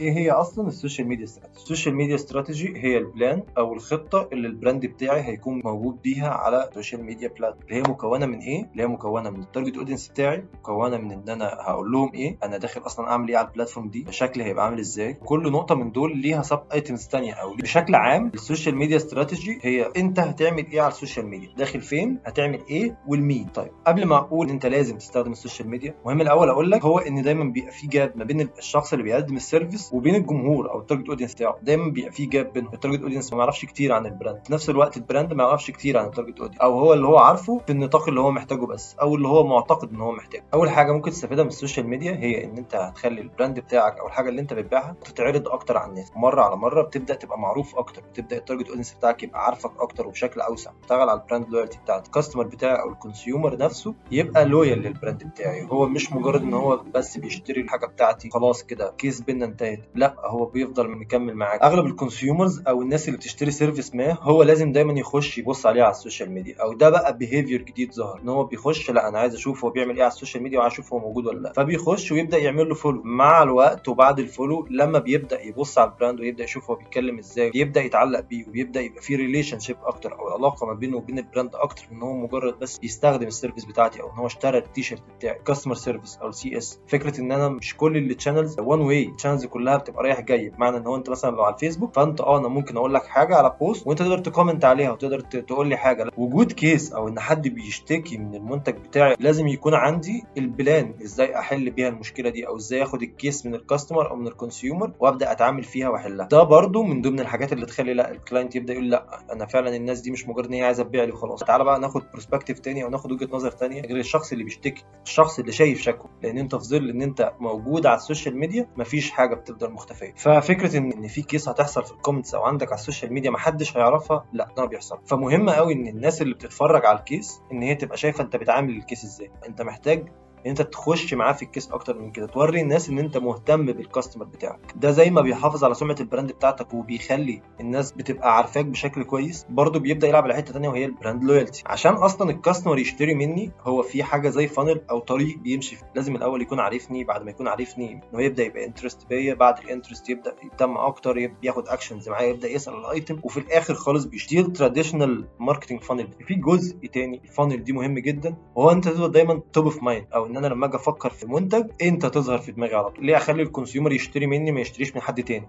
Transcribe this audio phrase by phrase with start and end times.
[0.00, 3.72] إيه هي أصلا ال social media strategy ال social media strategy هي ال plan أو
[3.74, 7.80] الخطة اللي ال brand بتاعي هيكون موجود بيها على ال social media plat اللي هي
[7.80, 11.44] مكونة من إيه؟ اللي هي مكونة من ال target audience بتاعي مكونة من إن أنا
[11.60, 14.78] هقول لهم إيه؟ أنا داخل أصلا أعمل إيه على ال platform دي؟ الشكل هيبقى عامل
[14.78, 18.96] إزاي؟ كل نقطة من دول ليها sub items ثانية أو بشكل عام ال social media
[18.96, 23.70] strategy هي أنت هتعمل إيه على ال social media داخل فين؟ هتعمل إيه والمين طيب
[23.86, 27.22] قبل ما أقول أنت لازم تستخدم ال social media مهم الأول أقول لك هو إن
[27.22, 30.84] دايما بيبقى في gap ما بين الشخص اللي بيقدم ال service وبين الجمهور أو ال
[30.84, 31.58] target audience بتاعه.
[31.62, 34.52] دايما بيبقى في gap بينهم ال target audience ما يعرفش كتير عن ال brand في
[34.52, 37.18] نفس الوقت ال brand ما يعرفش كتير عن ال target audience أو هو اللي هو
[37.18, 40.44] عارفه في النطاق اللي هو محتاجه بس أو اللي هو معتقد إن هو محتاجه.
[40.54, 43.98] أول حاجة ممكن تستفيدها من ال social media هي إن أنت هتخلي ال brand بتاعك
[43.98, 46.12] أو الحاجة اللي أنت بتبيعها تتعرض أكتر على الناس.
[46.16, 50.06] مرة على مرة بتبدأ تبقى معروف أكتر بتبدأ ال target audience بتاعك يبقى عارفك أكتر
[50.06, 50.70] وبشكل أوسع.
[50.82, 54.78] تشتغل على ال brand loyalty بتاعت ال customer بتاعي أو ال consumer نفسه يبقى loyal
[54.78, 55.66] لل brand بتاعي.
[55.70, 60.14] هو مش مجرد إن هو بس بيشتري الحاجة بتاعتي خلاص كده case بينا انتهت لا
[60.18, 61.62] هو بيفضل مكمل معاك.
[61.62, 65.82] أغلب ال consumers أو الناس اللي بتشتري service ما هو لازم دايما يخش يبص عليه
[65.82, 66.62] على ال social media.
[66.62, 69.96] أو ده بقى behavior جديد ظهر إن هو بيخش لا أنا عايز أشوف هو بيعمل
[69.96, 71.52] إيه على ال social media وعايز أشوف هو موجود ولا لا.
[71.52, 75.95] فبيخش ويبدأ يعمل له follow مع الوقت وبعد ال follow لما بيبدأ يبص على ال
[75.95, 80.28] brand ويبدأ يشوف هو بيتكلم إزاي بيبدا يتعلق بيه وبيبدا يبقى في relationship أكتر أو
[80.28, 84.00] علاقة ما بينه وبين ال brand أكتر من هو مجرد بس يستخدم ال service بتاعتي
[84.02, 87.76] أو إن هو اشترى التيشيرت بتاعي customer service أو ال CS فكرة إن أنا مش
[87.76, 91.10] كل ال channels one way ال channels كلها بتبقى رايح جاي بمعنى إن هو أنت
[91.10, 94.18] مثلا لو على الفيسبوك فأنت آه أنا ممكن أقول لك حاجة على post وأنت تقدر
[94.18, 96.10] ت comment عليها وتقدر تقول لي حاجة.
[96.16, 101.38] وجود case أو إن حد بيشتكي من المنتج بتاعي لازم يكون عندي ال plan إزاي
[101.38, 104.33] أحل بيها المشكلة دي أو إزاي آخد ال case من ال customer أو من ال
[104.33, 106.26] consumer وأبدأ أتعامل فيها وأحلها.
[106.26, 109.76] ده برده من ضمن الحاجات اللي تخلي لا ال client يبدأ يقول لأ أنا فعلا
[109.76, 111.40] الناس دي مش مجرد إن هي عايزة تبيع لي وخلاص.
[111.40, 115.38] تعالى بقى ناخد perspective تاني أو ناخد وجهة نظر تانية غير الشخص اللي بيشتكي الشخص
[115.38, 116.10] اللي شايف شكوى.
[116.22, 120.12] لأن أنت في ظل إن أنت موجود على ال social media مفيش حاجة بتفضل مختفيه
[120.16, 123.30] ففكرة ان إن في case هتحصل في ال comments أو عندك على ال social media
[123.30, 127.40] محدش هيعرفها لا ده ما بيحصل فمهم قوي إن الناس اللي بتتفرج على ال case
[127.52, 129.30] إن هي تبقى شايفة أنت بتعامل ال case إزاي.
[129.48, 130.08] أنت محتاج
[130.44, 133.66] إن أنت تخش معاه في ال case أكتر من كده توري الناس إن أنت مهتم
[133.66, 134.72] بال customer بتاعك.
[134.76, 139.46] ده زي ما بيحافظ على سمعة ال brand بتاعتك وبيخلي الناس بتبقى عارفاك بشكل كويس
[139.50, 143.14] برضه بيبدأ يلعب على حتة ثانية وهي ال brand loyalty عشان أصلا ال customer يشتري
[143.14, 145.90] مني هو في حاجة زي funnel أو طريق بيمشي فيه.
[145.94, 149.64] لازم الأول يكون عارفني بعد ما يكون عارفني إنه يبدأ يبقى interested بيا بعد ال
[149.64, 154.42] interest يبدأ يهتم أكتر ياخد actions معايا يبدأ يسأل ال item وفي الآخر خالص بيشتري
[154.42, 159.64] traditional marketing funnel في جزء تاني ال funnel دي مهم جدا وهو أنت دايما top
[159.64, 162.90] of mind أو إن أنا لما أجي أفكر في منتج أنت تظهر في دماغي على
[162.90, 163.06] طول.
[163.06, 165.48] ليه؟ أخلي ال consumer يشتري مني ما يشتريش من حد تاني.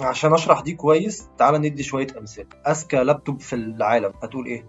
[0.00, 2.46] عشان أشرح دي كويس تعال ندي شوية أمثلة.
[2.66, 4.64] أذكى لابتوب في العالم هتقول إيه؟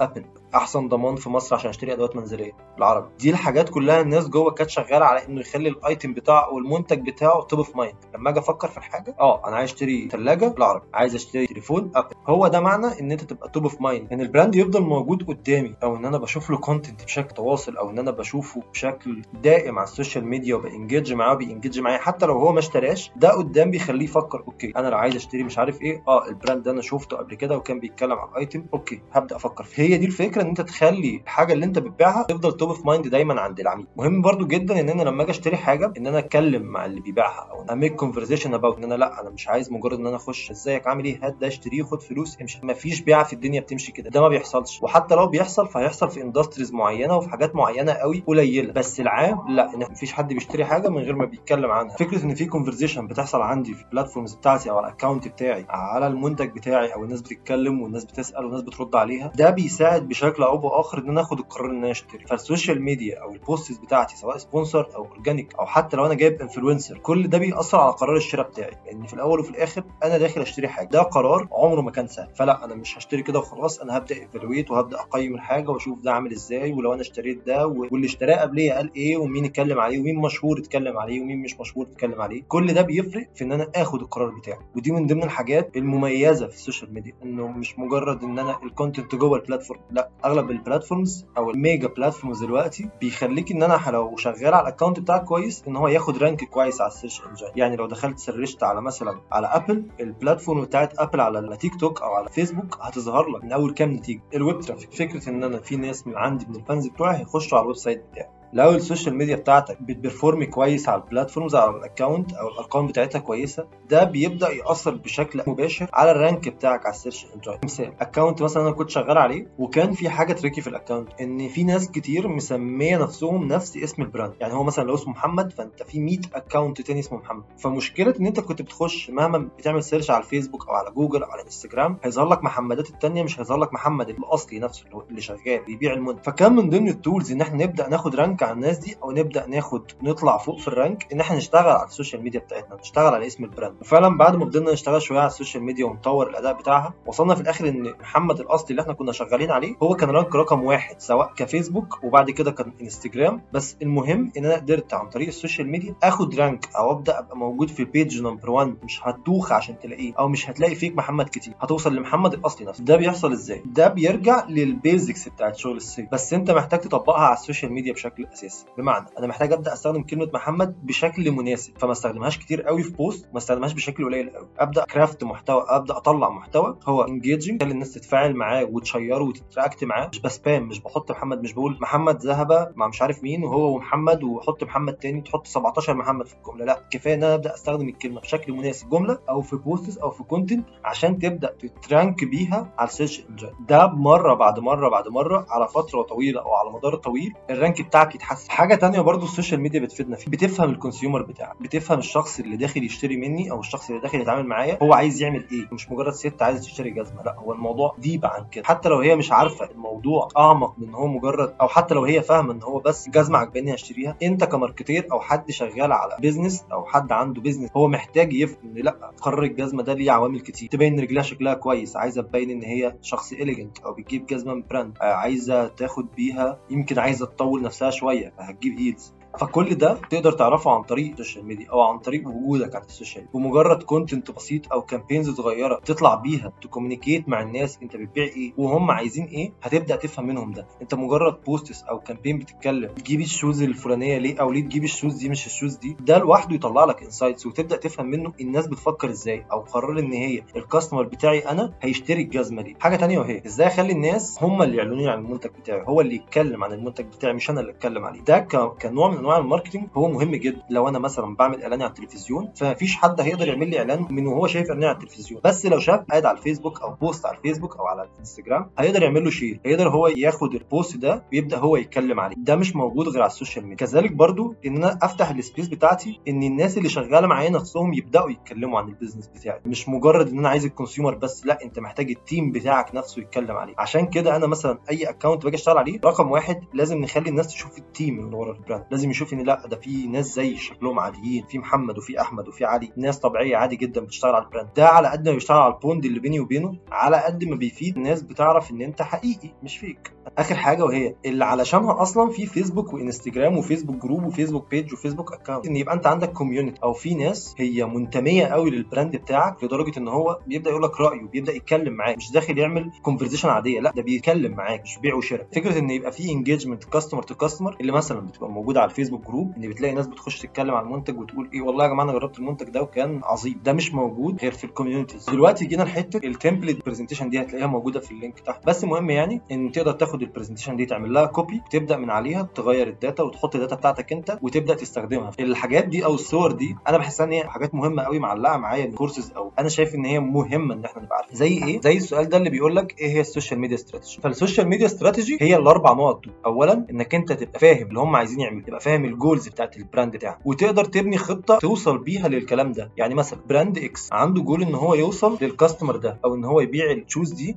[0.00, 3.08] Apple أحسن ضمان في مصر عشان أشتري أدوات منزلية بالعربي.
[3.18, 7.06] دي الحاجات كلها الناس جوه كانت شغالة على إنه يخلي ال item بتاعه أو المنتج
[7.10, 10.86] بتاعه top of mind لما أجي أفكر في الحاجة آه أنا عايز أشتري ثلاجه بالعربي
[10.94, 14.26] عايز أشتري تليفون Apple هو ده معنى إن أنت تبقى top of mind إن ال
[14.26, 18.10] brand يفضل موجود قدامي أو إن أنا بشوف له content بشكل تواصل أو إن أنا
[18.10, 21.98] بشوفه بشكل دائم على ال social media وب engage معاه وبي engage معايا.
[21.98, 25.58] حتى لو هو ما اشتراش ده قدام بيخليه يفكر okay أنا لو عايز أشتري مش
[25.58, 28.64] عارف إيه آه ال brand ده أنا شفته قبل كده وكان بيتكلم عن ال item
[28.74, 32.52] okay هبدأ أفكر فيه هي دي الفكرة إن أنت تخلي الحاجة اللي أنت بتبيعها تفضل
[32.56, 33.86] top of mind دايما عند العميل.
[33.96, 37.48] مهم برضو جدا إن أنا لما أجي أشتري حاجة إن أنا أتكلم مع اللي بيبيعها
[37.50, 40.50] أو a make conversation about إن أنا لأ أنا مش عايز مجرد إن أنا أخش
[40.50, 42.60] إزيك عامل إيه؟ هات ده اشتريه خد فلوس امشي.
[42.62, 44.10] مفيش بيعه في الدنيا بتمشي كده.
[44.10, 44.82] ده ما بيحصلش.
[44.82, 48.72] وحتى لو بيحصل فهيحصل في industries معينة وفي حاجات معينة قوي قليلة.
[48.72, 51.96] بس العام لأ إن مفيش حد بيشتري حاجة من غير ما بيتكلم عنها.
[51.96, 56.06] فكرة إن في conversation بتحصل عندي في ال platforms بتاعتي أو ال account بتاعي على
[56.06, 60.98] المنتج بتاعي أو الناس بتتكلم والناس بتسأل والناس بترد عليها ده بيساعد بشكل أو بآخر
[60.98, 62.24] إن أنا آخد القرار إن أنا أشتري.
[62.26, 66.14] فال social media أو ال posts بتاعتي سواء sponsored أو organic أو حتى لو أنا
[66.14, 68.70] جايب influencer كل ده بيأثر على قرار الشراء بتاعي.
[68.86, 70.88] لأن في الأول وفي الآخر أنا داخل أشتري حاجة.
[70.88, 72.28] ده قرار عمره ما كان سهل.
[72.34, 73.80] فلا أنا مش هشتري كده وخلاص.
[73.80, 78.06] أنا هبدأ evaluate وهبدأ أقيم الحاجة وأشوف ده عامل إزاي ولو أنا اشتريت ده واللي
[78.06, 82.20] اشتراه قبليه قال إيه ومين اتكلم عليه ومين مشهور اتكلم عليه ومين مش مشهور اتكلم
[82.22, 82.42] عليه.
[82.48, 84.58] كل ده بيفرق في إن أنا آخد القرار بتاعي.
[84.76, 88.69] ودي من ضمن الحاجات المميزة في ال social media إنه مش مجرد إن أنا ال
[88.69, 93.62] content جوه ال platform لا أغلب ال platforms أو ال mega platforms دلوقتي بيخليك إن
[93.62, 96.95] أنا لو شغال على ال account بتاعك كويس إن هو ياخد rank كويس على ال
[96.95, 101.20] search engine يعني لو دخلت search ت على مثلا على Apple ال platform بتاعت Apple
[101.20, 104.20] على تيك توك أو على فيسبوك هتظهر لك من أول كام نتيجة.
[104.34, 107.58] ال web traffic فكرة إن أنا في ناس من عندي من ال fans بتوعي هيخشوا
[107.58, 108.28] على ال website بتاعي.
[108.52, 112.48] لو ال social media بتاعتك بت perform كويس على ال platforms أو ال account أو
[112.48, 117.26] الأرقام بتاعتها كويسة ده بيبدأ يأثر بشكل مباشر على ال rank بتاعك على ال search
[117.34, 121.08] engine مثال account مثلا أنا كنت شغال عليه وكان في حاجة tricky في ال account
[121.20, 125.12] إن في ناس كتير مسمية نفسهم نفس اسم ال brand يعني هو مثلا لو اسمه
[125.12, 127.42] محمد فأنت في 100 account تاني اسمه محمد.
[127.58, 131.40] فمشكلة إن أنت كنت بتخش مهما بتعمل search على الفيسبوك أو على جوجل أو على
[131.40, 136.22] الانستجرام هيظهر لك محمدات التانية مش هيظهر لك محمد الأصلي نفسه اللي شغال بيبيع المنتج.
[136.22, 139.46] فكان من ضمن ال tools إن إحنا نبدأ ناخد rank على الناس دي أو نبدأ
[139.46, 143.14] ناخد نطلع فوق في ال rank إن إحنا نشتغل على ال social media بتاعتنا نشتغل
[143.14, 143.74] على اسم ال brand.
[143.80, 147.40] وفعلا بعد ما فضلنا نشتغل شوية على ال social media ونطور الأداء بتاعها وصلنا في
[147.40, 151.32] الآخر إن محمد الأصلي اللي إحنا كنا شغالين عليه هو كان rank رقم واحد سواء
[151.36, 153.42] كفيسبوك وبعد كده كان إنستجرام.
[153.52, 157.36] بس المهم إن أنا قدرت عن طريق ال social media آخد rank أو أبدأ أبقى
[157.36, 161.28] موجود في ال page number 1 مش هتدوخ عشان تلاقيه أو مش هتلاقي fake محمد
[161.28, 162.84] كتير هتوصل لمحمد الأصلي نفسه.
[162.84, 167.20] ده بيحصل إزاي؟ ده بيرجع لل basics بتاعت شغل ال sale بس أنت محتاج تطبقها
[167.24, 171.72] على ال social media بشكل اساسي بمعنى أنا محتاج أبدأ أستخدم كلمة محمد بشكل مناسب
[171.78, 174.48] فما استخدمهاش كتير قوي في post ما استخدمهاش بشكل قليل قوي.
[174.58, 179.30] أبدأ craft محتوى أبدأ أطلع محتوى هو engaging خلي الناس تتفاعل معاه وت share ه
[179.30, 180.08] وت interact معاه.
[180.12, 183.74] مش ب spam مش بحط محمد مش بقول محمد ذهب مع مش عارف مين وهو
[183.74, 186.64] ومحمد واحط محمد تاني تحط 17 محمد في الجملة.
[186.64, 188.88] لا كفاية إن أنا أبدأ أستخدم الكلمة بشكل مناسب.
[188.88, 193.22] جملة أو في posts أو في content عشان تبدأ تت rank بيها على ال search
[193.30, 197.56] engine ده مرة بعد مرة بعد مرة على فترة طويلة أو على مدار طويل ال
[197.56, 200.30] rank بتاعك يتحسن حاجة تانية برضو ال social media بتفيدنا فيه.
[200.30, 201.62] بتفهم ال consumer بتاعك.
[201.62, 205.44] بتفهم الشخص اللي داخل يشتري مني أو الشخص اللي داخل يتعامل معايا هو عايز يعمل
[205.52, 205.68] إيه.
[205.72, 207.22] مش مجرد ست عايزة تشتري جزمة.
[207.22, 208.64] لا هو الموضوع deep عن كده.
[208.64, 212.52] حتى لو هي مش عارفة الموضوع أعمق من هو مجرد أو حتى لو هي فاهمة
[212.52, 216.84] إن هو بس جزمة عجباني هشتريها أنت ك marketer أو حد شغال على business أو
[216.84, 220.68] حد عنده business هو محتاج يفهم إن لا قرار الجزمة ده ليه عوامل كتير.
[220.68, 225.68] تبين رجلها شكلها كويس عايزة تبين إن هي شخص elegant أو بتجيب جزمة brand عايزة
[225.68, 228.07] تاخد بيها يمكن عايزة تطول نفسها شوية.
[228.38, 232.74] فهتجيب heels فكل ده تقدر تعرفه عن طريق ال social media أو عن طريق وجودك
[232.74, 233.24] على ال social.
[233.34, 238.24] media بمجرد content بسيط أو campaigns صغيرة تطلع بيها ت communicate مع الناس أنت بتبيع
[238.24, 240.66] إيه وهم عايزين إيه هتبدأ تفهم منهم ده.
[240.82, 244.89] أنت مجرد posts أو campaign بتتكلم تجيب ال shoes الفلانية ليه أو ليه تجيب ال
[244.89, 248.66] shoes دي مش ال shoes دي ده لوحده يطلع لك insights وتبدأ تفهم منه الناس
[248.66, 252.76] بتفكر إزاي أو قرر إن هي ال customer بتاعي أنا هيشتري الجزمة دي.
[252.80, 256.64] حاجة تانية وهي إزاي أخلي الناس هم اللي يعلنوني عن المنتج بتاعي هو اللي يتكلم
[256.64, 258.20] عن المنتج بتاعي مش أنا اللي أتكلم عليه.
[258.20, 258.38] ده
[258.82, 260.62] كنوع من انواع ال marketing هو مهم جدا.
[260.70, 264.46] لو أنا مثلا بعمل إعلان على التلفزيون فمفيش حد هيقدر يعمل لي إعلان من وهو
[264.46, 265.40] شايف اعلان على التلفزيون.
[265.44, 269.24] بس لو شاف ad على الفيسبوك أو post على الفيسبوك أو على الإنستجرام هيقدر يعمل
[269.24, 269.60] له share.
[269.66, 272.36] هيقدر هو ياخد ال post ده ويبدأ هو يتكلم عليه.
[272.38, 273.86] ده مش موجود غير على ال social media.
[273.86, 278.30] كذلك برضو إن أنا أفتح ال space بتاعتي إن الناس اللي شغالة معايا نفسهم يبدأوا
[278.30, 279.60] يتكلموا عن ال business بتاعي.
[279.66, 283.22] مش مجرد إن أنا عايز ال consumer بس لا أنت محتاج ال team بتاعك نفسه
[283.22, 283.74] يتكلم عليه.
[283.78, 287.78] عشان كده أنا مثلا أي account باجي أشتغل عليه رقم واحد لازم نخلي الناس تشوف
[287.78, 290.98] ال team اللي ورا ال brand لازم يشوف إن لا ده في ناس زي شكلهم
[290.98, 294.68] عاديين في محمد وفي أحمد وفي علي ناس طبيعية عادي جدا بتشتغل على ال brand.
[294.76, 297.96] ده على قد ما بيشتغل على ال bond اللي بيني وبينه على قد ما بيفيد
[297.96, 302.92] الناس بتعرف إن أنت حقيقي مش fake آخر حاجة وهي اللي علشانها أصلا في فيسبوك
[302.94, 307.54] وإنستجرام وفيسبوك جروب وفيسبوك بيج وفيسبوك اكونت إن يبقى أنت عندك community أو في ناس
[307.58, 311.92] هي منتمية قوي لل brand بتاعك لدرجة إن هو بيبدأ يقول لك رأيه بيبدأ يتكلم
[311.92, 315.90] معاك مش داخل يعمل conversation عادية لا ده بيتكلم معاك مش بيع وشراء فكرة إن
[315.90, 319.68] يبقى في engagement customer to customer اللي مثلا بتبقى موجودة على ال Facebook group إن
[319.68, 322.82] بتلاقي ناس بتخش تتكلم عن المنتج وتقول إيه والله يا جماعة أنا جربت المنتج ده
[322.82, 323.60] وكان عظيم.
[323.64, 327.66] ده مش موجود غير في ال communities دلوقتي جينا لحتة ال template presentation دي هتلاقيها
[327.66, 328.66] موجودة في ال link تحت.
[328.66, 332.42] بس المهم يعني إن تقدر تاخد ال presentation دي تعمل لها copy وتبدا من عليها
[332.54, 335.30] تغير ال data وتحط ال data بتاعتك أنت وتبدأ تستخدمها.
[335.40, 338.92] الحاجات دي أو الصور دي أنا بحسها إن هي حاجات مهمة قوي معلقة معايا من
[338.92, 341.36] كورسز أو أنا شايف إن هي مهمة إن إحنا نبقى عارفين.
[341.36, 344.34] زي إيه؟ زي السؤال ده اللي بيقول لك إيه هي ال social media strategy فال
[344.34, 346.20] social media strategy هي الأربع نقط.
[346.46, 349.82] اولا إنك أنت تبقى فاهم اللي هم عايزين يعملوا تبقى فاهم ال goals بتاعت ال
[349.82, 352.90] brand بتاعك وتقدر تبني خطة توصل بيها للكلام ده.
[352.96, 356.60] يعني مثلا brand X عنده جول إن هو يوصل لل customer ده أو إن هو
[356.60, 357.56] يبيع ال shoes دي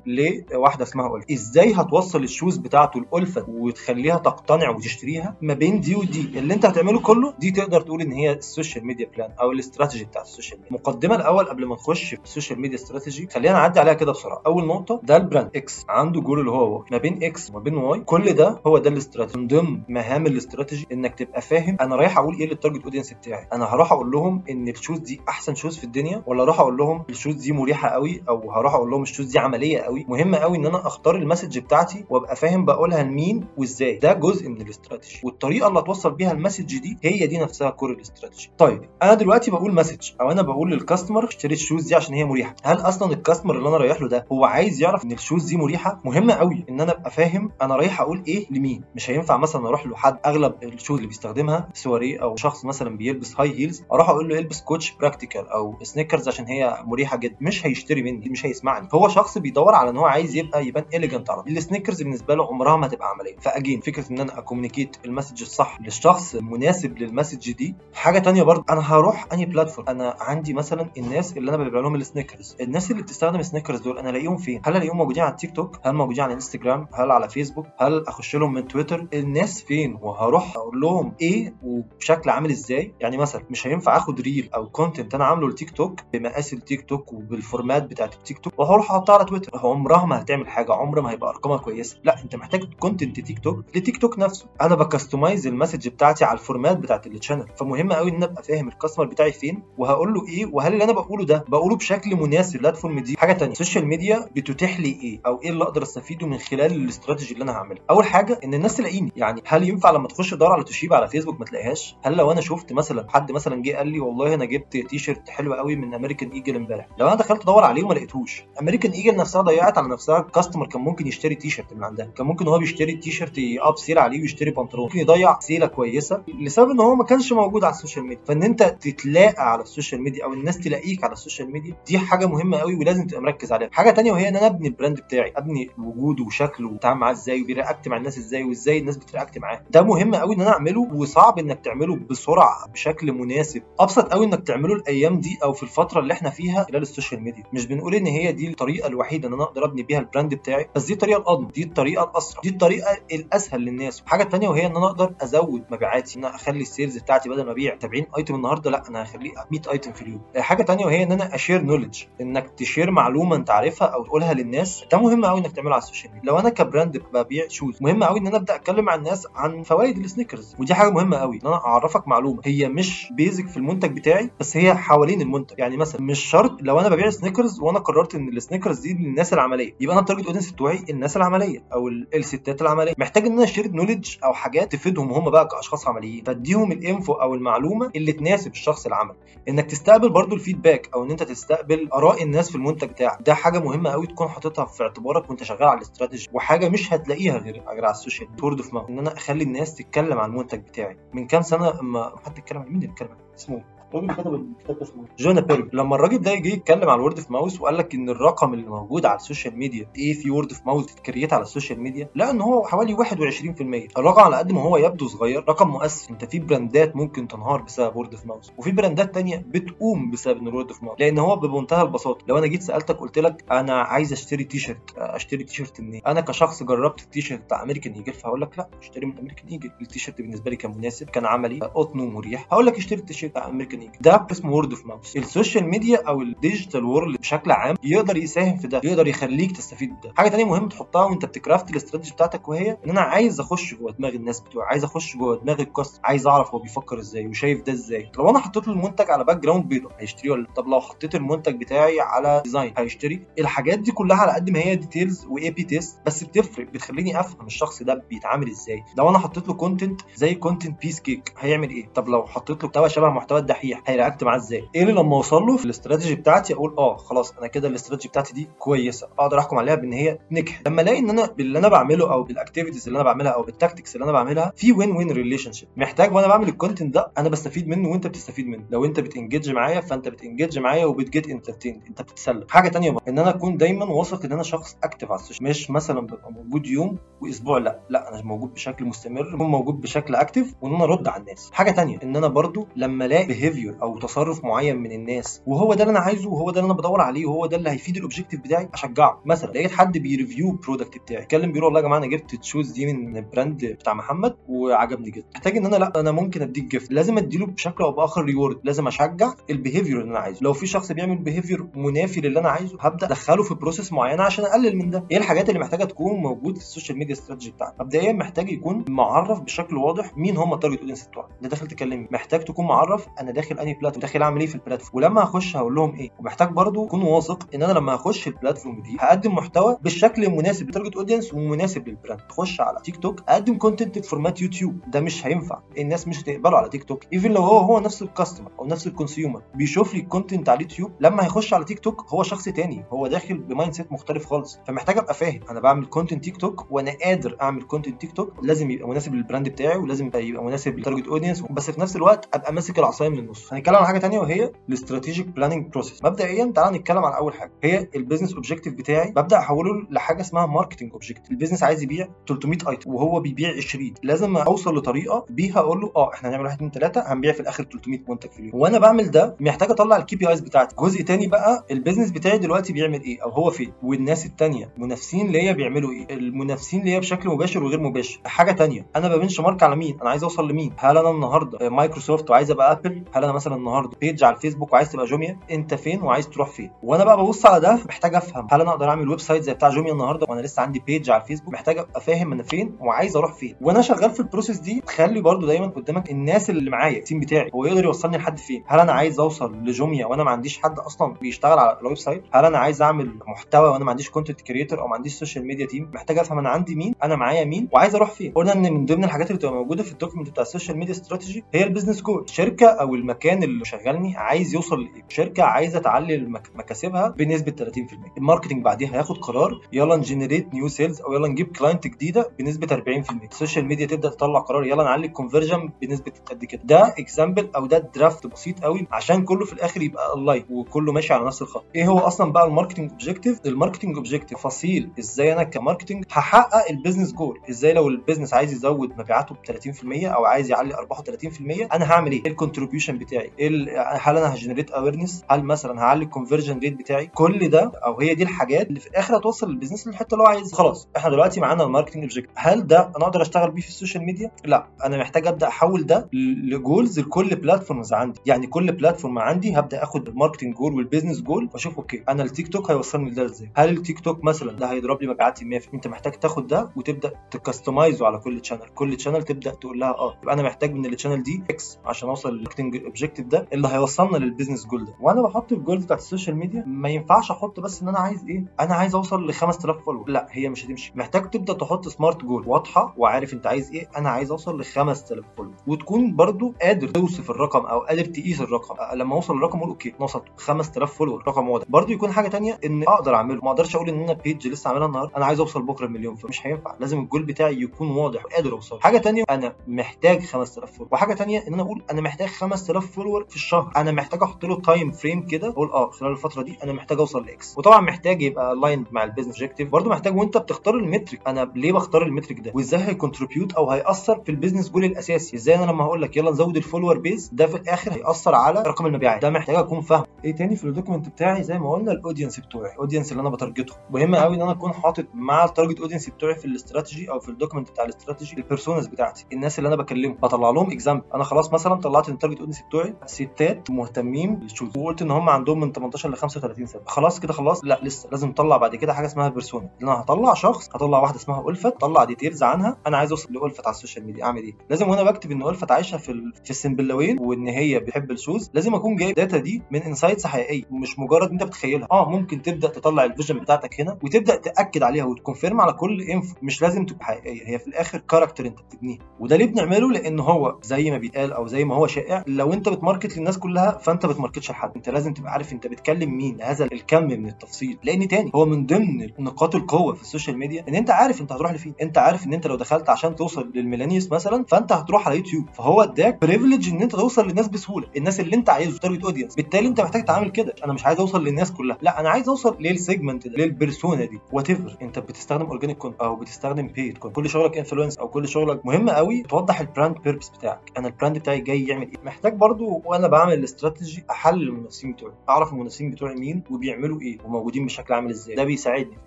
[0.51, 5.95] لواحدة اسمها ألفة إزاي هتوصل ال shoes بتاعته لألفة وتخليها تقتنع وتشتريها؟ ما بين دي
[5.95, 9.51] ودي اللي أنت هتعمله كله دي تقدر تقول إن هي ال social media plan أو
[9.51, 13.27] الاستراتيجي بتاعت ال social media مقدمة الأول قبل ما نخش في ال social media strategy
[13.33, 14.41] خلينا نعدي عليها كده بسرعة.
[14.45, 17.75] أول نقطة ده ال brand X عنده جول اللي هو ما بين X وما بين
[17.75, 19.39] Y كل ده هو ده الاستراتيجي.
[19.39, 23.47] من ضمن مهام الاستراتيجي إنك تبقى فاهم أنا رايح أقول إيه لل target audience بتاعي.
[23.53, 26.77] أنا هروح أقول لهم إن ال shoes دي أحسن shoes في الدنيا ولا أروح أقول
[26.77, 30.05] لهم ال shoes دي مريحة قوي أو هروح أقول لهم ال shoes دي عملية قوي
[30.09, 33.97] مهم قوي إن أنا أختار ال message بتاعتي وأبقى فاهم بقولها لمين وإزاي.
[33.97, 35.19] ده جزء من الاستراتيجي.
[35.23, 38.51] والطريقة اللي هتوصل بيها ال message دي هي دي نفسها core ال strategy.
[38.57, 42.13] طيب أنا دلوقتي بقول message أو أنا بقول لل customer اشتري ال shoes دي عشان
[42.13, 42.55] هي مريحة.
[42.63, 45.45] هل أصلا ال customer اللي أنا رايح له ده هو عايز يعرف إن ال shoes
[45.45, 48.83] دي مريحة؟ مهم قوي إن أنا أبقى فاهم أنا رايح أقول إيه لمين.
[48.95, 52.97] مش هينفع مثلا أروح له حد أغلب ال shoes اللي بيستخدمها سواري أو شخص مثلا
[52.97, 57.35] بيلبس high heels أروح أقول له البس كوتش practical أو sneakers عشان هي مريحة جدا
[57.41, 58.87] مش هيشتري مني مش هيسمعني.
[58.93, 61.57] هو شخص بيدور على إن هو عايز يبقى يبان elegant على طول.
[61.57, 63.35] ال sneakers بالنسبة له عمرها ما هتبقى عملية.
[63.39, 67.75] فأجين فكرة إن أنا a communicate ال message الصح للشخص المناسب لل message دي.
[67.93, 71.95] حاجة تانية برضه أنا هروح أنهي platform أنا عندي مثلا الناس اللي أنا ببيع لهم
[71.95, 75.31] ال sneakers الناس اللي بتستخدم ال sneakers دول أنا ألاقيهم فين؟ هل ألاقيهم موجودين على
[75.31, 79.61] التيك توك هل موجودين على انستجرام هل على فيسبوك هل أخش لهم من تويتر الناس
[79.61, 84.69] فين؟ وهروح أقول لهم إيه وبشكل عامل إزاي؟ يعني مثلا مش هينفع آخد reel أو
[84.69, 89.15] content أنا عامله لتيك توك بمقاس التيك توك وبال format بتاعت التيك توك وهروح أحطها
[89.15, 89.51] على تويتر.
[89.67, 91.97] عمرها ما هتعمل حاجة عمر ما هيبقى أرقامها كويسة.
[92.03, 94.45] لا أنت محتاج content تيك توك لتيك توك نفسه.
[94.61, 98.15] أنا ب customize ال message بتاعتي على ال format بتاعت ال channel فمهم قوي إن
[98.15, 101.45] أنا أبقى فاهم ال customer بتاعي فين وهقول له إيه وهل اللي أنا بقوله ده
[101.47, 103.15] بقوله بشكل مناسب لل platform دي.
[103.17, 106.71] حاجة ثانية ال social media بتتيح لي إيه أو إيه اللي أقدر أستفيده من خلال
[106.71, 109.11] الاستراتيجي اللي أنا هعملها؟ أول حاجة إن الناس تلاقيني.
[109.15, 111.95] يعني هل ينفع لما تخش تدور على توشيبا على فيسبوك ما تلاقيهاش.
[112.03, 115.29] هل لو أنا شفت مثلا حد مثلا جه قال لي والله أنا جبت تي شيرت
[115.29, 116.87] حلو قوي من American Eagle امبارح.
[116.97, 118.43] لو أنا دخلت أدور عليه وما لقيتهوش.
[118.61, 120.19] American Eagle نفسها ضيعت على نفسها.
[120.19, 122.05] customer كان ممكن يشتري تي شيرت من عندها.
[122.05, 124.85] كان ممكن هو بيشتري t-shirt upsell عليه ويشتري بنطلون.
[124.85, 126.23] ممكن يضيع sale كويسة.
[126.41, 128.23] لسبب إن هو ما كانش موجود على ال social media.
[128.25, 131.97] فإن أنت تتلاقى على ال social media أو الناس تلاقيك على ال social media دي
[131.97, 133.69] حاجة مهمة قوي ولازم تبقى مركز عليها.
[133.71, 135.33] حاجة تانية وهي إن أنا أبني ال brand بتاعي.
[135.37, 139.37] أبني وجوده وشكله وبتعامل معاه إزاي وبي react مع الناس إزاي وإزاي الناس بت react
[139.37, 139.61] معاه.
[139.71, 143.63] ده مهم قوي إن أنا أعمله وصعب إنك تعمله بسرعة بشكل مناسب.
[143.79, 147.21] أبسط قوي إنك تعمله الأيام دي أو في الفترة اللي إحنا فيها خلال ال social
[147.23, 147.43] media.
[147.53, 150.69] مش بنقول إن هي دي الطريقة الوحيدة إن أنا أقدر أبني بيها ال brand بتاعي
[150.75, 154.03] بس دي الطريقة الاضمن دي الطريقة الأسرع دي الطريقة الأسهل للناس.
[154.05, 157.45] حاجة تانية وهي إن أنا أقدر أزود مبيعاتي إن أنا أخلي ال sales بتاعتي بدل
[157.45, 160.21] ما أبيع 70 item النهارده لأ أنا هخليه 100 item في اليوم.
[160.37, 164.33] حاجة تانية وهي إن أنا أ share knowledge إنك تشير معلومة أنت عارفها أو تقولها
[164.33, 164.83] للناس.
[164.91, 166.29] ده مهم قوي إنك تعمله على ال social media.
[166.31, 169.63] لو أنا ك brand ببيع shoes مهم قوي إن أنا أبدأ أتكلم مع الناس عن
[169.63, 172.41] فوائد ال sneakers ودي حاجة مهمة قوي إن أنا أعرفك معلومة.
[172.45, 175.59] هي مش basic في المنتج بتاعي بس هي حوالين المنتج.
[175.59, 179.33] يعني مثلا مش شرط لو أنا ببيع sneakers وأنا قررت إن ال sneakers دي للناس
[179.33, 182.93] العملية يبقى أنا ال target audience بتوعي الناس العملية أو الستات العملية.
[182.97, 186.23] محتاج إن أنا اشتري نولج أو حاجات تفيدهم هم بقى كأشخاص عمليين.
[186.23, 189.15] فأديهم ال info أو المعلومة اللي تناسب الشخص العملي
[189.49, 193.17] إنك تستقبل برضو ال feedback أو إن أنت تستقبل آراء الناس في المنتج بتاعك.
[193.25, 197.37] ده حاجة مهمة قوي تكون حاططها في اعتبارك وأنت شغال على الاستراتيجي وحاجة مش هتلاقيها
[197.37, 200.50] غير على ال social و word of إن أنا أخلي الناس تتكلم عن المنتج.
[200.59, 200.97] بتاعي.
[201.13, 205.05] من كام سنة اما حد اتكلم عن مين اللي اتكلم اسمه الراجل كتب الكتاب اسمه
[205.19, 208.09] جونا بيري لما الراجل ده جه يتكلم على ال word of mouth وقال لك إن
[208.09, 211.41] الرقم اللي موجود على ال social media إيه في word of mouth تت create على
[211.41, 215.43] ال social media؟ لا إن هو حوالي 21% الرقم على قد ما هو يبدو صغير
[215.49, 216.11] رقم مؤثر.
[216.13, 220.11] أنت في brand ات ممكن تنهار بسبب word of mouth وفي brand ات تانية بتقوم
[220.11, 223.43] بسبب ال word of mouth لأن هو بمنتهى البساطة لو أنا جيت سألتك قلت لك
[223.51, 227.63] أنا عايز أشتري تي شيرت أشتري تي شيرت منين؟ أنا كشخص جربت التي شيرت بتاع
[227.63, 231.09] American Eagle فهقول لك لا اشتري من American Eagle ال t-shirt بالنسبة لي كان مناسب
[231.09, 234.69] كان عملي قطن ومريح هقول لك اشتري التي شيرت بتاع American Eagle ده اسمه word
[234.71, 238.81] of mouth ال social media أو ال digital world بشكل عام يقدر يساهم في ده
[238.83, 240.13] يقدر يخليك تستفيد بده.
[240.17, 243.73] حاجة ثانية مهم تحطها وانت بت craft ال strategy بتاعتك وهي إن أنا عايز أخش
[243.73, 247.27] جوه دماغ الناس بتوعي عايز أخش جوه دماغ ال cust عايز أعرف هو بيفكر إزاي
[247.27, 248.11] وشايف ده إزاي.
[248.17, 251.99] لو أنا حطيت له المنتج على background بيضاء هيشتري ولا طب لو حطيت المنتج بتاعي
[251.99, 256.23] على design هيشتري؟ الحاجات دي كلها على قد ما هي details و A/B test بس
[256.23, 258.83] بتفرق بتخليني أفهم الشخص ده بيتعامل إزاي.
[258.97, 262.63] لو أنا حطيت له content زي content piece of cake هيعمل إيه؟ طب لو حطيت
[262.63, 265.65] له محتوى شبه محتوى الدحيح هي react معاه إزاي؟ إيه اللي لما أوصل له في
[265.65, 269.93] الاستراتيجي بتاعتي أقول آه خلاص أنا كده الاستراتيجي بتاعتي دي كويسة أقدر أحكم عليها بإن
[269.93, 270.67] هي نجحت.
[270.67, 273.55] لما ألاقي إن أنا باللي أنا بعمله أو بال activities اللي أنا بعملها أو بال
[273.55, 277.67] tactics اللي أنا بعملها في win-win relationship محتاج وأنا بعمل ال content ده أنا بستفيد
[277.67, 278.63] منه وأنت بتستفيد منه.
[278.69, 282.45] لو أنت بت engage معايا فأنت بت engage معايا وبت get entertained أنت بتتسلى.
[282.49, 285.69] حاجة بقى إن أنا أكون دايما واثق إن أنا شخص active على ال social مش
[285.71, 290.75] مثلا ببقى موجود يوم وأسبوع لا لا أنا موجود بشكل مستمر موجود بشكل active وإن
[290.75, 291.49] أنا أرد على الناس.
[291.53, 293.25] حاجة تانية إن أنا برضو لما ألاقي
[293.61, 296.79] behavior أو تصرف معين من الناس وهو ده اللي أنا عايزه وهو ده اللي أنا
[296.79, 299.21] بدور عليه وهو ده اللي هيفيد ال objective بتاعي أشجعه.
[299.25, 302.33] مثلا لقيت حد بي review ال product بتاعي اتكلم بيقول والله يا جماعة أنا جبت
[302.33, 305.25] ال shoes دي من ال brand بتاع محمد وعجبني جدا.
[305.35, 308.87] محتاج إن أنا لأ أنا ممكن أديك gift لازم أديله بشكل أو بآخر reward لازم
[308.87, 310.39] أشجع ال behavior اللي أنا عايزه.
[310.41, 314.45] لو في شخص بيعمل behavior منافي للي أنا عايزه هبدأ أدخله في process معينة عشان
[314.45, 315.05] أقلل من ده.
[315.11, 318.85] إيه الحاجات اللي محتاجة تكون موجود في ال social media strategy بتاعك مبدئيا محتاج يكون
[318.89, 321.29] معرف بشكل واضح مين هم ال target audience بتوعك.
[321.41, 322.07] ده داخل تكلمني.
[322.11, 325.55] محتاج تكون معرف أنا داخل أنهي platform داخل أعمل إيه في ال platform ولما هخش
[325.57, 329.35] هقول لهم إيه؟ ومحتاج برضو اكون واثق إن أنا لما هخش ال platform دي هقدم
[329.35, 334.05] محتوى بالشكل المناسب لل target audience ومناسب لل brand اخش على تيك توك اقدم content
[334.05, 335.59] format يوتيوب ده مش هينفع.
[335.77, 338.87] الناس مش هتقبله على تيك توك even لو هو هو نفس ال customer أو نفس
[338.87, 342.45] ال consumer بيشوف لي ال content على اليوتيوب لما هيخش على تيك توك هو شخص
[342.45, 342.85] تاني.
[342.93, 344.59] هو داخل ب mindset مختلف خالص.
[344.67, 345.39] فمحتاج أبقى فاهم.
[345.49, 349.25] أنا بعمل content تيك توك وأنا قادر أعمل content تيك توك لازم يبقى مناسب لل
[349.25, 353.09] brand بتاعي ولازم يبقى مناسب لل target audience بس في نفس الوقت أبقى ماسك العصاية
[353.09, 353.19] من
[353.51, 357.51] هنتكلم عن حاجة ثانية وهي ال strategic planning process مبدئيا تعالى نتكلم عن أول حاجة.
[357.63, 362.07] هي ال business objective بتاعي ببدأ أحوله لحاجة اسمها marketing objective ال business عايز يبيع
[362.27, 366.55] 300 item وهو بيبيع 20 لازم أوصل لطريقة بيها أقول له آه إحنا هنعمل 1
[366.55, 368.61] 2 3 هنبيع في الآخر 300 منتج في اليوم.
[368.61, 370.75] وأنا بعمل ده محتاج أطلع ال KPIs بتاعتي.
[370.79, 374.69] جزء تاني بقى ال business بتاعي دلوقتي بيعمل إيه؟ أو هو فين؟ والناس التانية.
[374.77, 378.21] منافسين ليا بيعملوا إيه؟ المنافسين ليا بشكل مباشر وغير مباشر.
[378.25, 378.87] حاجة تانية.
[378.95, 382.71] أنا ب benchmark على مين؟ أنا عايز أوصل لمين؟ هل أنا النهارده مايكروسوفت وعايز أبقى
[382.71, 386.49] أبل؟ هل أنا مثلا النهارده page على الفيسبوك وعايز تبقى جوميا؟ أنت فين وعايز تروح
[386.49, 388.47] فين؟ وأنا بقى ببص على ده محتاج أفهم.
[388.51, 391.53] هل أنا أقدر أعمل website زي بتاع جوميا النهارده وأنا لسه عندي page على الفيسبوك؟
[391.53, 393.55] محتاج أبقى فاهم أنا فين وعايز أروح فين.
[393.61, 397.19] وأنا شغال في ال process دي تخلي برضو دايما قدامك الناس اللي معايا ال team
[397.19, 400.79] بتاعي هو يقدر يوصلني لحد فين؟ هل أنا عايز أوصل لجوميا وأنا ما عنديش حد
[400.79, 404.79] أصلا بيشتغل على ال website هل أنا عايز أعمل محتوى وأنا ما عنديش content creator
[404.81, 407.95] أو ما عنديش social media team محتاج أفهم أنا عندي مين أنا معايا مين وعايز
[407.95, 410.46] أروح فين؟ قلنا إن من ضمن الحاجات اللي بتبقى موجودة في ال document بتاع ال
[410.46, 415.03] social media strategy هي ال business goal شركة أو المكان اللي شغلني عايز يوصل لايه
[415.09, 416.17] شركه عايزه تعلي.
[416.55, 421.27] مكاسبها بنسبة 30% ال marketing بعديها هياخد قرار يلا ن generate new sales أو يلا
[421.27, 425.69] نجيب client جديدة بنسبة 40% ال social media تبدأ تطلع قرار يلا نعلي ال conversion
[425.81, 426.61] بنسبة قد كده.
[426.63, 430.91] ده example أو ده draft بسيط قوي عشان كله في الآخر يبقى on line وكله
[430.91, 431.65] ماشي على نفس الخط.
[431.75, 436.05] إيه هو أصلا بقى ال marketing objective ال marketing objective تفاصيل إزاي أنا ك marketing
[436.11, 440.51] هحقق ال business goal إزاي لو ال business عايز يزود مبيعاته ب 30% أو عايز
[440.51, 443.31] يعلي ارباحه 30% أنا هعمل إيه؟ ال contribution بتاعي.
[443.39, 447.71] إيه هل أنا ه generate awareness هل مثلا هعلي ال conversion rate بتاعي؟ كل ده
[447.85, 450.55] أو هي دي الحاجات اللي في الآخر هتوصل ال business للحته اللي هو عايزها.
[450.57, 453.72] خلاص إحنا دلوقتي معانا ال marketing objective هل ده أنا أقدر أشتغل بيه في ال
[453.72, 454.67] social media؟ لا.
[454.85, 458.19] أنا محتاج أبدأ أحول ده ل goals لكل platforms عندي.
[458.25, 462.23] يعني كل platform عندي هبدأ آخد ال marketing goal وال business goal وأشوف okay أنا
[462.23, 465.87] التيك توك هيوصلني لده إزاي؟ هل التيك توك مثلا ده هيضرب لي مبيعاتي 100% أنت
[465.87, 469.89] محتاج تاخد ده وتبدأ ت customize ه على كل channel كل channel تبدأ تقول لها
[469.89, 473.47] آه يبقى أنا محتاج من ال channel دي X عشان أوصل لل marketing objective ده
[473.53, 474.93] اللي هيوصلنا لل business goal ده.
[475.01, 478.25] وأنا بحط ال goals بتاعت ال social media ما ينفعش أحط بس إن أنا عايز
[478.29, 480.91] إيه؟ أنا عايز أوصل ل 5000 follower لا هي مش هتمشي.
[480.95, 485.25] محتاج تبدأ تحط smart goal واضحة وعارف أنت عايز إيه؟ أنا عايز أوصل ل 5000
[485.37, 488.75] follower وتكون برضو قادر توصف الرقم أو قادر تقيس الرقم.
[488.97, 491.65] لما أوصل للرقم أقول okay أنا وصلت 5000 follower رقم واضح.
[491.69, 493.41] برضو يكون حاجة ثانية إن أقدر أعمله.
[493.43, 495.17] ما أقدرش أقول إن أنا page لسه عاملها النهارده.
[495.17, 496.75] أنا عايز أوصل بكرة المليون فمش هينفع.
[496.79, 501.47] لازم الجول بتاعي يكون واضح وقادر اوصل حاجة ثانية أنا محتاج 5000 follower وحاجة ثانية
[501.47, 503.71] إن أنا أقول أنا محتاج 5000 follower في الشهر.
[503.75, 507.25] أنا محتاج أحط له time frame كده أقول آه خلال الفترة دي أنا محتاج أوصل
[507.25, 507.57] ل X.
[507.57, 511.51] وطبعا محتاج يبقى aligned مع ال business objective برضو محتاج وأنت بتختار ال metric أنا
[511.55, 515.35] ليه بختار ال metric ده؟ وإزاي ه contribute أو هيأثر في ال business goal الأساسي؟
[515.35, 518.63] إزاي أنا لما هقول لك يلا نزود ال follower base ده في الآخر هيأثر على
[518.67, 519.21] رقم المبيعات.
[519.21, 520.03] ده محتاج أكون فاهم.
[520.25, 522.71] إيه تاني في ال document بتاعي؟ زي ما قلنا ال audience بتوعي.
[522.73, 523.73] ال audience اللي أنا ب target ه.
[523.89, 527.29] مهم قوي إن أنا أكون حاطط مع ال target audience بتوعي في الاستراتيجي أو في
[527.29, 529.25] ال document بتاع ال strategy ال personas بتاعتي.
[529.33, 532.93] الناس اللي أنا بكلمهم بطلع لهم example أنا خلاص مثلا طلعت ال target audience بتوعي
[533.05, 537.33] ستات مهتمين بال shoes وقلت إن هم عندهم من 18 ل 35 سنه خلاص كده
[537.33, 537.65] خلاص.
[537.65, 538.09] لا لسه.
[538.11, 539.69] لازم اطلع بعد كده حاجة اسمها persona.
[539.83, 542.77] أنا هطلع شخص هطلع واحدة اسمها ألفت اطلع details عنها.
[542.87, 544.23] أنا عايز أوصل لألفت على ال social media.
[544.25, 546.31] أعمل إيه؟ لازم وأنا بكتب إن ألفت عايشة في.
[546.43, 548.51] في السنبلاوين وإن هي بتحب ال shoes.
[548.53, 550.63] لازم أكون جايب data دي من insights حقيقية.
[550.71, 555.05] مش مجرد أنت بتخيلها آه ممكن تبدأ تطلع ال vision بتاعتك هنا وتبدأ تأكد عليها
[555.05, 557.47] وت confirm على كل info مش لازم تبقى حقيقية.
[557.47, 561.47] هي في الآخر character أنت بتبنيه وده ليه بنعمله لأن هو زي ما بيتقال أو
[561.47, 562.23] زي ما هو شائع.
[562.27, 564.71] لو أنت بت market للناس كلها فانت بت market ش لحد.
[564.75, 567.77] انت لازم تبقى عارف انت بتكلم مين هذا الكم من التفصيل.
[567.83, 571.31] لأن تاني هو من ضمن نقاط القوة في ال social media إن أنت عارف أنت
[571.31, 571.73] هتروح لفين.
[571.81, 575.45] أنت عارف إن أنت لو دخلت عشان توصل لل millennials مثلا فأنت هتروح على يوتيوب.
[575.53, 577.87] فهو اداك privilege إن أنت توصل للناس بسهولة.
[577.97, 580.55] الناس اللي أنت عايزه target audience بالتالي أنت محتاج تعمل كده.
[580.65, 581.77] أنا مش عايز أوصل للناس كلها.
[581.81, 584.19] لا أنا عايز أوصل لل segment ده لل persona دي.
[584.31, 584.49] what
[584.81, 588.89] أنت بتستخدم organic content أو بتستخدم paid content كل شغلك influencers أو كل شغلك مهم
[588.89, 590.71] قوي توضح ال brand purpose بتاعك.
[590.77, 595.13] أنا ال brand بتاعي جاي يعمل إيه؟ محتاج برضو وأنا بعمل الاستراتيجي احلل المنافسين بتوعي
[595.29, 598.35] اعرف المنافسين بتوعي مين وبيعملوا إيه وموجودين بشكل عامل إزاي.
[598.35, 598.97] ده بيساعدني.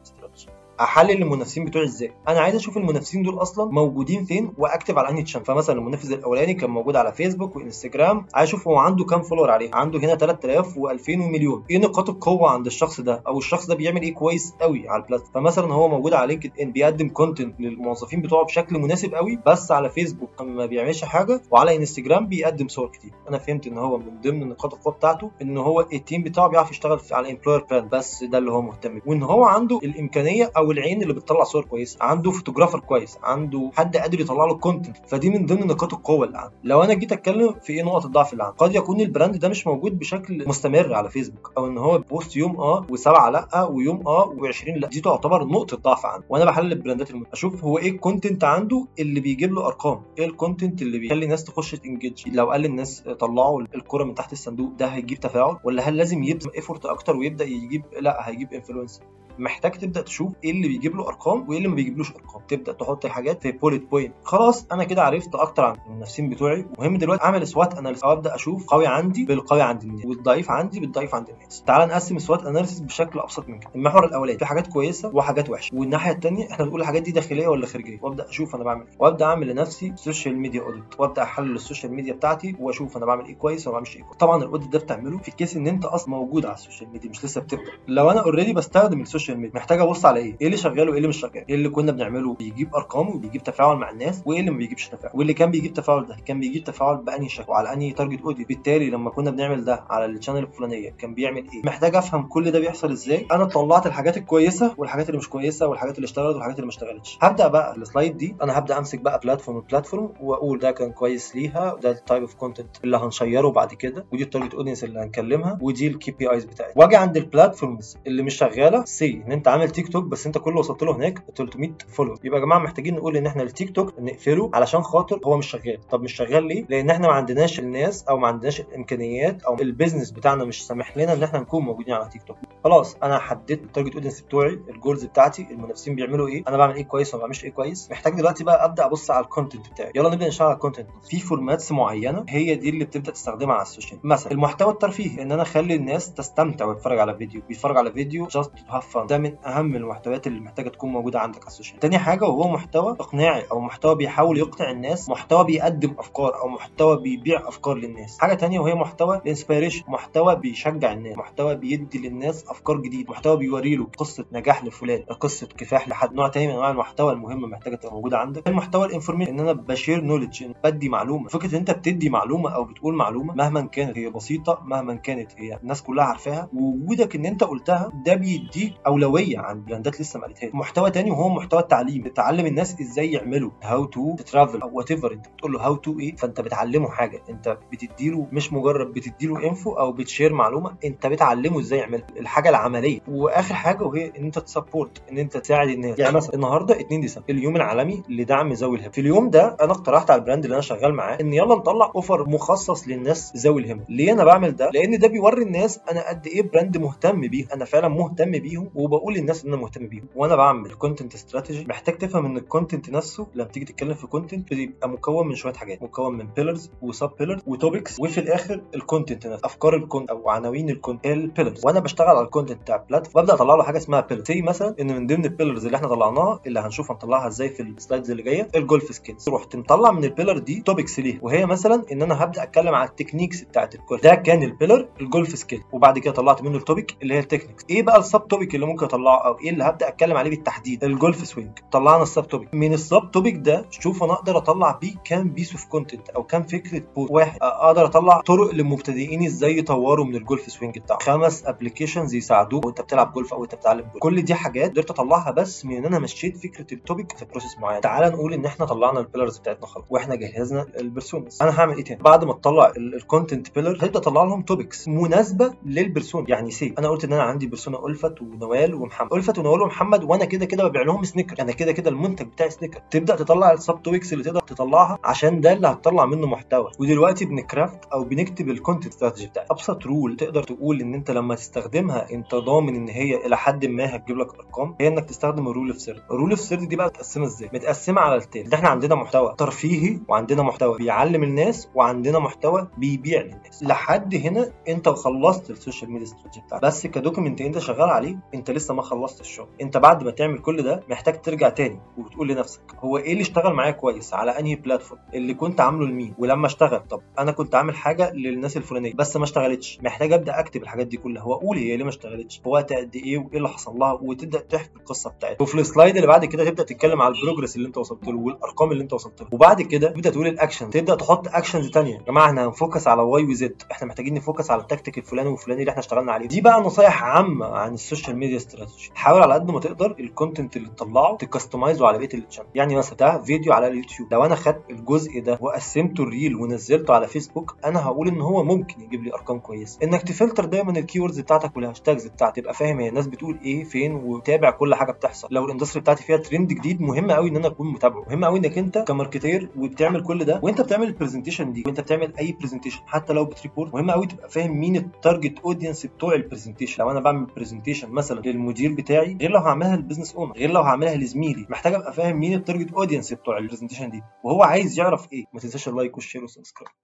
[0.80, 5.22] احلل المنافسين بتوعي إزاي؟ أنا عايز أشوف المنافسين دول أصلا موجودين فين واكتب على أنهي
[5.22, 8.26] channel فمثلا المنافس الأولاني كان موجود على فيسبوك وإنستجرام.
[8.34, 9.70] عايز أشوف هو عنده كام follower عليه.
[9.74, 11.64] عنده هنا 3000 و2000 ومليون.
[11.70, 15.07] إيه نقاط القوة عند الشخص ده؟ أو الشخص ده بيعمل إيه كويس قوي على ال
[15.07, 19.72] platform فمثلا هو موجود على لينكد ان بيقدم content للموظفين بتوعه بشكل مناسب قوي بس
[19.72, 23.10] على فيسبوك ما بيعملش حاجة وعلى انستجرام بيقدم صور كتير.
[23.28, 26.70] أنا فهمت إن هو من ضمن نقاط القوة بتاعته إن هو ال team بتاعه بيعرف
[26.70, 30.63] يشتغل على ال employer brand بس ده اللي هو مهتم وإن هو عنده الإمكانية أو
[30.70, 35.30] العين اللي بتطلع صور كويس عنده photographer كويس عنده حد قادر يطلع له content فدي
[35.30, 38.44] من ضمن نقاط القوة اللي عنده لو أنا جيت أتكلم في إيه نقط الضعف اللي
[38.44, 41.98] عنده قد يكون ال brand ده مش موجود بشكل مستمر على فيسبوك أو إن هو
[41.98, 44.88] post يوم آه وسبعة لأ ويوم آه و20 لأ.
[44.88, 47.26] دي تعتبر نقطة ضعف عنده وأنا بحلل ال brandات المت...
[47.32, 50.02] أشوف هو إيه ال content عنده اللي بيجيب له أرقام.
[50.18, 54.14] إيه ال content اللي بيخلي الناس تخش ت engage لو قال للناس طلعوا الكرة من
[54.14, 58.52] تحت الصندوق ده هيجيب تفاعل؟ ولا هل لازم يبذل effort أكتر ويبدأ يجيب؟ لأ هيجيب
[58.52, 59.02] influencer
[59.38, 62.42] محتاج تبدأ تشوف إيه اللي بيجيب له أرقام وإيه اللي ما بيجيبلوش أرقام.
[62.48, 66.66] تبدأ تحط الحاجات في bullet point خلاص أنا كده عرفت أكتر عن المنافسين بتوعي.
[66.78, 71.14] مهم دلوقتي أعمل SWOT analysis أبدأ أشوف قوي عندي بالقوي عند الناس والضعيف عندي بالضعيف
[71.14, 71.62] عند الناس.
[71.66, 73.70] تعال نقسم SWOT analysis بشكل أبسط من كده.
[73.74, 75.76] المحور الأولاني في حاجات كويسة وحاجات وحشة.
[75.76, 78.96] والناحية الثانية إحنا بنقول الحاجات دي داخلية ولا خارجية؟ وأبدأ أشوف أنا بعمل إيه.
[78.98, 83.24] وأبدأ أعمل لنفسي social media audit وأبدأ أحلل ال social media بتاعتي وأشوف أنا بعمل
[83.26, 84.16] إيه كويس وما بعملش إيه كويس.
[84.16, 86.90] طبعا ال audit ده بتعمله في ال case إن أنت أصلا موجود على ال social
[86.90, 87.70] media مش لسه بتبدأ.
[87.88, 90.96] لو أنا already بستخدم ال social media محتاج أبص على إيه؟ إيه اللي شغال وايه
[90.96, 94.50] اللي مش شغال؟ إيه اللي كنا بنعمله بيجيب أرقام وبيجيب تفاعل مع الناس وإيه اللي
[94.50, 97.92] ما بيجيبش تفاعل؟ واللي كان بيجيب تفاعل ده كان بيجيب تفاعل بأنهي شكل وعلى أنهي
[97.92, 101.96] target audience بالتالي لما كنا بنعمل ده على ال channel الفلانية كان بيعمل إيه؟ محتاج
[101.96, 106.04] أفهم كل ده بيحصل إزاي؟ أنا طلعت الحاجات الكويسة والحاجات اللي مش كويسة والحاجات اللي
[106.04, 107.18] اشتغلت والحاجات اللي ما اشتغلتش.
[107.20, 111.36] هبدأ بقى ال slide دي أنا هبدأ أمسك بقى platform platform وأقول ده كان كويس
[111.36, 115.00] ليها وده ال type of content اللي هنشيره بعد كده ودي ال target audience اللي
[115.00, 119.48] هنكلمها ودي ال KPIs بتاعتي وأجي عند ال platforms اللي مش شغالة say إن أنت
[119.48, 122.58] عامل تيك توك بس أنت كل اللي وصلت له هناك 300 follow يبقى يا جماعة
[122.58, 125.80] محتاجين نقول إن إحنا التيك توك نقفله علشان خاطر هو مش شغال.
[125.90, 129.66] طب مش شغال ليه؟ لأن إحنا ما عندناش الناس أو ما عندناش الإمكانيات أو ال
[129.66, 133.50] business بتاعنا مش سامح لنا إن إحنا نكون موجودين على تيك توك خلاص أنا حددت
[133.64, 137.22] ال target audience بتوعي ال goals بتاعتي المنافسين بيعملوا إيه أنا بعمل إيه كويس وما
[137.22, 137.90] بعملش إيه كويس.
[137.90, 139.92] محتاج دلوقتي بقى أبدأ أبص على ال content بتاعي.
[139.94, 143.62] يلا نبدأ نشتغل على ال content في formats معينة هي دي اللي بتبدأ تستخدمها على
[143.62, 144.00] ال social.
[144.04, 147.42] مثلا المحتوى الترفيهي إن أنا أخلي الناس تستمتع وتتفرج على فيديو.
[147.48, 151.46] بيتفرج على فيديو just to ده من أهم المحتويات اللي محتاجة تكون موجودة عندك على
[151.46, 156.40] ال social تاني حاجة وهو محتوى إقناعي أو محتوى بيحاول يقنع الناس محتوى بيقدم أفكار
[156.42, 158.18] أو محتوى بيبيع أفكار للناس.
[158.18, 163.36] حاجة تانية وهي محتوى ال inspiration محتوى بيشجع الناس محتوى بيدي للناس أفكار جديدة محتوى
[163.36, 167.74] بيوري له قصة نجاح لفلان قصة كفاح لحد نوع تاني من أنواع المحتوى المهمه محتاجة
[167.76, 168.48] تبقى موجودة عندك.
[168.48, 171.28] المحتوى ال information إن أنا بشير knowledge بدي معلومة.
[171.28, 175.58] فكرة إن أنت بتدي معلومة أو بتقول معلومة مهما كانت هي بسيطة مهما كانت هي
[175.62, 180.54] الناس كلها عارفاها ووجودك إن أنت قلتها ده بيديك أولوية عن brandات لسه ما قالتهاش.
[180.54, 182.02] محتوى تاني وهو محتوى التعليم.
[182.02, 186.16] بتعلم الناس إزاي يعملوا how to travel أو whatever أنت بتقول له how to إيه؟
[186.16, 187.22] فأنت بتعلمه حاجة.
[187.30, 190.74] أنت بتديله مش مجرد بتديله info أو بتشير معلومة.
[190.84, 193.00] أنت بتعلمه إزاي يعملها الحاجة العملية.
[193.08, 195.98] وآخر حاجة وهي إن أنت ت support إن أنت تساعد الناس.
[195.98, 200.10] يعني مثلا النهارده 2 ديسمبر اليوم العالمي لدعم ذوي الهمم في اليوم ده أنا اقترحت
[200.10, 203.84] على ال brand اللي أنا شغال معاه إن يلا نطلع offer مخصص للناس ذوي الهمم
[203.88, 207.46] ليه أنا بعمل ده؟ لأن ده بيوري الناس أنا قد إيه brand مهتم بيهم.
[207.54, 211.98] أنا فعلا مهتم بيهم وبقول للناس إن أنا مهتم بيهم وأنا بعمل content strategy محتاج
[211.98, 215.82] تفهم إن ال content نفسه لما تيجي تتكلم في content بيبقى مكون من شوية حاجات
[215.82, 220.10] مكون من pillars و sub-pillars و topics وفي الآخر ال content نفسه أفكار ال content
[220.10, 223.34] أو عناوين ال content ال pillars وأنا بشتغل على ال content بتاع ال platform ببدأ
[223.34, 226.40] أطلع له حاجة اسمها pillar زي مثلا إن من ضمن ال pillars اللي إحنا طلعناها
[226.46, 230.04] اللي هنشوف هنطلعها إزاي في ال slides اللي جاية ال golf skills رحت مطلع من
[230.04, 233.74] ال pillar دي topics ليه وهي مثلا إن أنا هبدأ أتكلم على ال techniques بتاعت
[233.74, 237.14] الجولف ده كان ال pillar ال golf skill وبعد كده طلعت منه ال topic اللي
[237.14, 240.16] هي ال techniques إيه بقى ال sub-topic اللي ممكن اطلعه أو إيه اللي هبدأ أتكلم
[240.16, 241.58] عليه بالتحديد؟ ال golf swing.
[241.72, 242.54] طلعنا ال sub-topic.
[242.54, 246.42] من ال sub-topic ده شوف أنا أقدر أطلع بيه كام piece of content أو كام
[246.42, 251.00] فكرة post واحد أقدر أطلع طرق للمبتدئين إزاي يطوروا من ال golf swing بتاعهم.
[251.00, 253.96] خمس applications يساعدوك وأنت بتلعب جولف أو أنت بتتعلم جولف.
[253.98, 257.58] كل دي حاجات قدرت أطلعها بس من إن أنا مشيت فكرة ال topic في process
[257.58, 257.80] معين.
[257.80, 261.76] تعال نقول إن إحنا طلعنا ال pillars بتاعتنا خلاص وإحنا جهزنا ال personas أنا هعمل
[261.76, 266.24] إيه تاني؟ بعد ما تطلع ال content pillar هبدأ أطلع لهم topics مناسبة لل persona
[266.28, 270.04] يعني say أنا قلت إن أنا عندي persona ألفت ونوال ونوال ومحمد الفت ونوال ومحمد
[270.04, 273.82] وأنا كده كده ببيع لهم sneaker أنا كده كده المنتج بتاعي sneaker تبدأ تطلع ال
[273.82, 276.70] sub-topics اللي تقدر تطلعها عشان ده اللي هتطلع منه محتوى.
[276.80, 279.46] ودلوقتي بن craft أو بنكتب ال content strategy بتاعك.
[279.50, 283.96] أبسط rule تقدر تقول إن أنت لما تستخدمها أنت ضامن إن هي إلى حد ما
[283.96, 286.76] هتجيب لك أرقام هي إنك تستخدم ال rule of third ال rule of third دي
[286.76, 292.18] بقى متقسمه إزاي؟ متقسمة على التالي إحنا عندنا محتوى ترفيهي وعندنا محتوى بيعلم الناس وعندنا
[292.18, 293.62] محتوى بيبيع للناس.
[293.62, 296.62] لحد هنا أنت خلصت ال social media strategy بتاعك.
[296.62, 299.48] بس ك document أنت شغال عليه أنت لسه ما خلصت الشغل.
[299.60, 303.52] انت بعد ما تعمل كل ده محتاج ترجع تاني وتقول لنفسك هو إيه اللي اشتغل
[303.52, 307.76] معايا كويس؟ على انهي platform اللي كنت عامله لمين؟ ولما اشتغل طب أنا كنت عامل
[307.76, 309.78] حاجة للناس الفلانية بس ما اشتغلتش.
[309.82, 311.22] محتاج ابدأ اكتب الحاجات دي كلها.
[311.24, 314.76] واقول هي ليه ما اشتغلتش؟ في وقت قد إيه وايه اللي حصل لها؟ وتبدأ تحكي
[314.76, 315.42] القصة بتاعتها.
[315.42, 318.18] وفي ال slide اللي بعد كده تبدأ تتكلم على ال progress اللي انت وصلت له
[318.18, 319.28] والأرقام اللي انت وصلت له.
[319.32, 323.02] وبعد كده تبدأ تقول الاكشن تبدأ تحط actions ثانية يا جماعة إحنا هن focus على
[323.02, 326.12] X, Y, و Z إحنا محتاجين ن focus على التكتيك الفلاني والفلاني اللي إحنا اشتغلنا
[326.12, 326.26] عليه.
[326.28, 330.07] دي بقى نصايح عامة عن ال social media strategy حاول على قد ما تقدر ال
[330.07, 333.66] content اللي تطلعه ت customize ه على بقية ال channel يعني مثلا ده فيديو على
[333.66, 334.12] اليوتيوب.
[334.12, 338.44] لو أنا خدت الجزء ده وقسمته ل reel ونزلته على فيسبوك أنا هقول إن هو
[338.44, 339.78] ممكن يجيب لي أرقام كويسة.
[339.82, 343.64] إنك تفلتر دايما ال keywords بتاعتك وال hashtags بتاعتك تبقى فاهم هي الناس بتقول إيه
[343.64, 345.28] فين وتابع كل حاجة بتحصل.
[345.30, 348.04] لو ال industry بتاعتي فيها ترند جديد مهم قوي إن أنا أكون متابعه.
[348.08, 351.80] مهم قوي إنك أنت ك marketer وبتعمل كل ده وأنت بتعمل ال presentation دي وأنت
[351.80, 353.74] بتعمل أي presentation حتى لو بت report.
[353.74, 357.90] مهم قوي تبقى فاهم مين ال target audience بتوع ال presentation لو أنا بعمل presentation
[357.90, 361.46] مثلا للمدير بتاعي غير لو هعملها لل business owner غير لو هعملها لزميلي.
[361.50, 365.24] محتاج أبقى فاهم مين ال target audience بتوع ال presentation دي وهو عايز يعرف إيه.
[365.32, 366.74] ما تنساش ال like وال share وال subscribe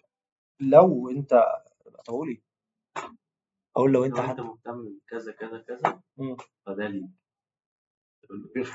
[0.61, 1.43] لو أنت
[2.29, 2.43] إيه
[3.77, 4.41] أقول لو أنت حد.
[4.41, 6.37] مهتم كذا كذا مم.
[6.67, 6.89] فده
[8.55, 8.73] كده.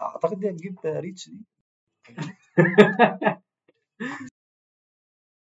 [0.00, 1.40] أعتقد دي هتجيب ريتش دي.